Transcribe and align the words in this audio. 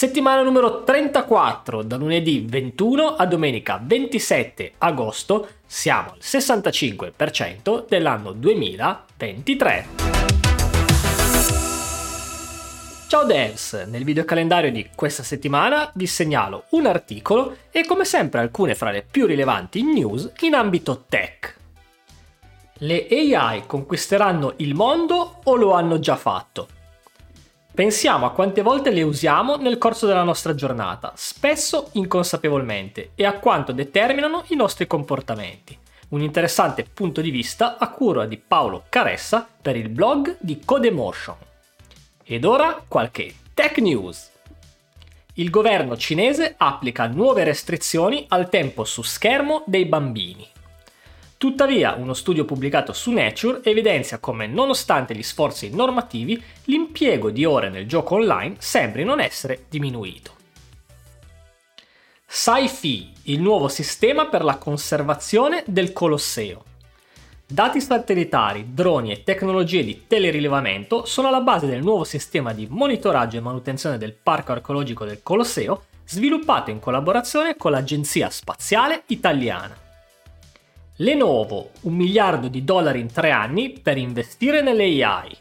Settimana 0.00 0.40
numero 0.40 0.82
34, 0.82 1.82
da 1.82 1.96
lunedì 1.98 2.42
21 2.48 3.16
a 3.16 3.26
domenica 3.26 3.78
27 3.84 4.72
agosto, 4.78 5.46
siamo 5.66 6.12
al 6.12 6.20
65% 6.22 7.84
dell'anno 7.86 8.32
2023. 8.32 9.86
Ciao 13.08 13.24
devs, 13.24 13.84
nel 13.90 14.04
videocalendario 14.04 14.72
di 14.72 14.88
questa 14.94 15.22
settimana 15.22 15.90
vi 15.92 16.06
segnalo 16.06 16.64
un 16.70 16.86
articolo 16.86 17.56
e 17.70 17.84
come 17.84 18.06
sempre 18.06 18.40
alcune 18.40 18.74
fra 18.74 18.90
le 18.90 19.02
più 19.02 19.26
rilevanti 19.26 19.82
news 19.82 20.32
in 20.40 20.54
ambito 20.54 21.04
tech. 21.10 21.56
Le 22.78 23.06
AI 23.06 23.64
conquisteranno 23.66 24.54
il 24.56 24.74
mondo 24.74 25.40
o 25.44 25.56
lo 25.56 25.72
hanno 25.72 25.98
già 25.98 26.16
fatto? 26.16 26.79
Pensiamo 27.72 28.26
a 28.26 28.32
quante 28.32 28.62
volte 28.62 28.90
le 28.90 29.02
usiamo 29.02 29.56
nel 29.56 29.78
corso 29.78 30.06
della 30.06 30.24
nostra 30.24 30.54
giornata, 30.54 31.12
spesso 31.14 31.90
inconsapevolmente, 31.92 33.12
e 33.14 33.24
a 33.24 33.38
quanto 33.38 33.72
determinano 33.72 34.42
i 34.48 34.56
nostri 34.56 34.86
comportamenti. 34.88 35.78
Un 36.08 36.20
interessante 36.20 36.84
punto 36.92 37.20
di 37.20 37.30
vista 37.30 37.78
a 37.78 37.88
cura 37.90 38.26
di 38.26 38.36
Paolo 38.36 38.84
Caressa 38.88 39.48
per 39.62 39.76
il 39.76 39.88
blog 39.88 40.36
di 40.40 40.60
Codemotion. 40.64 41.36
Ed 42.24 42.44
ora 42.44 42.82
qualche 42.86 43.34
tech 43.54 43.78
news. 43.78 44.30
Il 45.34 45.48
governo 45.48 45.96
cinese 45.96 46.54
applica 46.58 47.06
nuove 47.06 47.44
restrizioni 47.44 48.26
al 48.28 48.48
tempo 48.48 48.84
su 48.84 49.02
schermo 49.02 49.62
dei 49.64 49.86
bambini. 49.86 50.46
Tuttavia, 51.40 51.94
uno 51.94 52.12
studio 52.12 52.44
pubblicato 52.44 52.92
su 52.92 53.12
Nature 53.12 53.62
evidenzia 53.62 54.18
come, 54.18 54.46
nonostante 54.46 55.16
gli 55.16 55.22
sforzi 55.22 55.74
normativi, 55.74 56.38
l'impiego 56.64 57.30
di 57.30 57.46
ore 57.46 57.70
nel 57.70 57.88
gioco 57.88 58.16
online 58.16 58.56
sembri 58.58 59.04
non 59.04 59.20
essere 59.20 59.64
diminuito. 59.70 60.32
Sci-Fi, 62.26 63.12
il 63.22 63.40
nuovo 63.40 63.68
sistema 63.68 64.26
per 64.26 64.44
la 64.44 64.56
conservazione 64.56 65.64
del 65.66 65.94
Colosseo. 65.94 66.62
Dati 67.46 67.80
satellitari, 67.80 68.74
droni 68.74 69.10
e 69.10 69.22
tecnologie 69.22 69.82
di 69.82 70.04
telerilevamento 70.06 71.06
sono 71.06 71.28
alla 71.28 71.40
base 71.40 71.66
del 71.66 71.80
nuovo 71.80 72.04
sistema 72.04 72.52
di 72.52 72.66
monitoraggio 72.68 73.38
e 73.38 73.40
manutenzione 73.40 73.96
del 73.96 74.12
parco 74.12 74.52
archeologico 74.52 75.06
del 75.06 75.22
Colosseo, 75.22 75.84
sviluppato 76.04 76.70
in 76.70 76.80
collaborazione 76.80 77.56
con 77.56 77.70
l'Agenzia 77.70 78.28
Spaziale 78.28 79.04
Italiana. 79.06 79.88
Lenovo, 81.00 81.70
un 81.82 81.94
miliardo 81.94 82.48
di 82.48 82.62
dollari 82.62 83.00
in 83.00 83.10
tre 83.10 83.30
anni 83.30 83.70
per 83.70 83.96
investire 83.96 84.60
nelle 84.60 84.84
AI. 85.02 85.34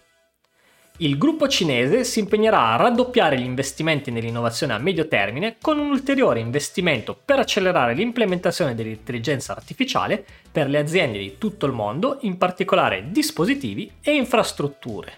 Il 0.99 1.17
gruppo 1.17 1.49
cinese 1.49 2.05
si 2.05 2.19
impegnerà 2.19 2.67
a 2.67 2.75
raddoppiare 2.77 3.37
gli 3.37 3.43
investimenti 3.43 4.09
nell'innovazione 4.09 4.71
a 4.71 4.77
medio 4.77 5.09
termine 5.09 5.57
con 5.61 5.77
un 5.77 5.89
ulteriore 5.89 6.39
investimento 6.39 7.17
per 7.25 7.39
accelerare 7.39 7.93
l'implementazione 7.93 8.73
dell'intelligenza 8.73 9.53
artificiale 9.53 10.23
per 10.49 10.69
le 10.69 10.77
aziende 10.77 11.17
di 11.17 11.37
tutto 11.37 11.65
il 11.65 11.73
mondo, 11.73 12.19
in 12.21 12.37
particolare 12.37 13.11
dispositivi 13.11 13.91
e 14.01 14.15
infrastrutture. 14.15 15.11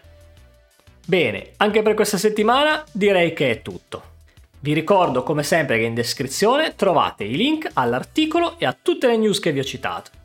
Bene, 1.06 1.52
anche 1.58 1.84
per 1.84 1.94
questa 1.94 2.18
settimana 2.18 2.84
direi 2.92 3.34
che 3.34 3.52
è 3.52 3.62
tutto. 3.62 4.04
Vi 4.60 4.74
ricordo 4.74 5.22
come 5.22 5.44
sempre 5.44 5.78
che 5.78 5.86
in 5.86 5.94
descrizione 5.94 6.74
trovate 6.76 7.26
i 7.26 7.36
link 7.36 7.70
all'articolo 7.74 8.58
e 8.58 8.66
a 8.66 8.76
tutte 8.80 9.06
le 9.06 9.18
news 9.18 9.40
che 9.40 9.52
vi 9.52 9.60
ho 9.60 9.64
citato. 9.64 10.21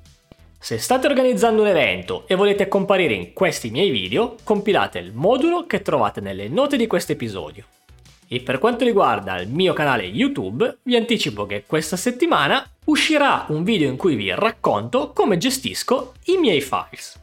Se 0.67 0.78
state 0.78 1.06
organizzando 1.06 1.62
un 1.62 1.69
evento 1.69 2.25
e 2.27 2.34
volete 2.34 2.67
comparire 2.67 3.14
in 3.14 3.33
questi 3.33 3.70
miei 3.70 3.89
video, 3.89 4.34
compilate 4.42 4.98
il 4.98 5.12
modulo 5.12 5.64
che 5.64 5.81
trovate 5.81 6.20
nelle 6.20 6.48
note 6.48 6.77
di 6.77 6.89
questo 6.89 7.12
episodio. 7.12 7.67
E 8.27 8.41
per 8.41 8.58
quanto 8.58 8.83
riguarda 8.83 9.41
il 9.41 9.48
mio 9.48 9.73
canale 9.75 10.03
YouTube, 10.03 10.78
vi 10.83 10.97
anticipo 10.97 11.47
che 11.47 11.62
questa 11.64 11.97
settimana 11.97 12.69
uscirà 12.86 13.45
un 13.50 13.62
video 13.62 13.89
in 13.89 13.97
cui 13.97 14.17
vi 14.17 14.34
racconto 14.34 15.12
come 15.12 15.39
gestisco 15.39 16.14
i 16.25 16.36
miei 16.36 16.61
files. 16.61 17.17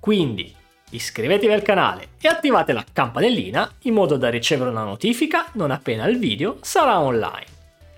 Quindi 0.00 0.50
iscrivetevi 0.88 1.52
al 1.52 1.60
canale 1.60 2.12
e 2.18 2.28
attivate 2.28 2.72
la 2.72 2.86
campanellina 2.90 3.70
in 3.82 3.92
modo 3.92 4.16
da 4.16 4.30
ricevere 4.30 4.70
una 4.70 4.84
notifica 4.84 5.50
non 5.52 5.72
appena 5.72 6.06
il 6.06 6.18
video 6.18 6.56
sarà 6.62 6.98
online. 7.00 7.44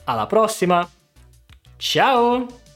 Alla 0.02 0.26
prossima! 0.26 0.84
Ciao! 1.76 2.69